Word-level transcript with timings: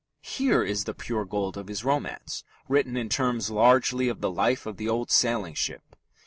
Here 0.23 0.63
is 0.63 0.85
the 0.85 0.95
pure 0.95 1.25
gold 1.25 1.57
of 1.57 1.67
his 1.67 1.83
romance 1.85 2.43
written 2.67 2.97
in 2.97 3.07
terms 3.07 3.51
largely 3.51 4.09
of 4.09 4.19
the 4.19 4.31
life 4.31 4.65
of 4.65 4.77
the 4.77 4.89
old 4.89 5.11
sailing 5.11 5.53
ship. 5.53 5.95